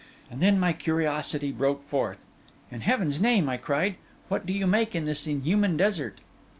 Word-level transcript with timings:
And 0.31 0.39
then 0.41 0.59
my 0.59 0.73
curiosity 0.73 1.51
broke 1.51 1.87
forth. 1.87 2.25
'In 2.71 2.81
Heaven's 2.81 3.21
name,' 3.21 3.47
I 3.47 3.57
cried, 3.57 3.97
'what 4.29 4.47
do 4.47 4.53
you 4.53 4.65
make 4.65 4.95
in 4.95 5.05
this 5.05 5.27
inhuman 5.27 5.77
desert? 5.77 6.21